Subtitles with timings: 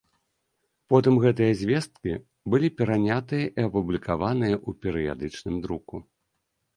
[0.91, 2.13] Потым гэтыя звесткі
[2.53, 5.95] былі перанятыя і апублікаваныя ў пэрыядычным друку.